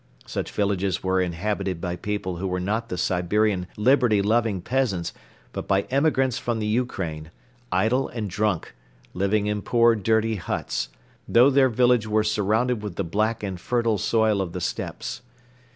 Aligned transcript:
Such 0.25 0.49
villages 0.49 1.03
were 1.03 1.21
inhabited 1.21 1.79
by 1.79 1.95
people 1.95 2.37
who 2.37 2.47
were 2.47 2.59
not 2.59 2.89
the 2.89 2.97
Siberian 2.97 3.67
liberty 3.77 4.19
loving 4.23 4.59
peasants 4.59 5.13
but 5.53 5.67
by 5.67 5.81
emigrants 5.91 6.39
from 6.39 6.57
the 6.57 6.65
Ukraine, 6.65 7.29
idle 7.71 8.07
and 8.07 8.27
drunk, 8.27 8.73
living 9.13 9.45
in 9.45 9.61
poor 9.61 9.93
dirty 9.93 10.37
huts, 10.37 10.89
though 11.27 11.51
their 11.51 11.69
village 11.69 12.07
were 12.07 12.23
surrounded 12.23 12.81
with 12.81 12.95
the 12.95 13.03
black 13.03 13.43
and 13.43 13.59
fertile 13.61 13.99
soil 13.99 14.41
of 14.41 14.53
the 14.53 14.59
steppes. 14.61 15.21